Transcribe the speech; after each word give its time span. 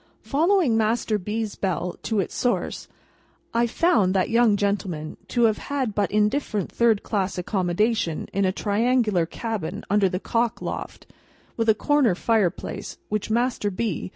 Following 0.23 0.75
Master 0.75 1.19
B.'s 1.19 1.53
bell 1.53 1.95
to 2.01 2.19
its 2.19 2.33
source 2.33 2.87
I 3.53 3.67
found 3.67 4.15
that 4.15 4.31
young 4.31 4.57
gentleman 4.57 5.15
to 5.27 5.43
have 5.43 5.59
had 5.59 5.93
but 5.93 6.09
indifferent 6.09 6.71
third 6.71 7.03
class 7.03 7.37
accommodation 7.37 8.27
in 8.33 8.43
a 8.43 8.51
triangular 8.51 9.27
cabin 9.27 9.83
under 9.91 10.09
the 10.09 10.19
cock 10.19 10.59
loft, 10.59 11.05
with 11.55 11.69
a 11.69 11.75
corner 11.75 12.15
fireplace 12.15 12.97
which 13.09 13.29
Master 13.29 13.69
B. 13.69 14.09